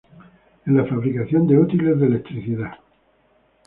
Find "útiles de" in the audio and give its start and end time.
1.59-2.07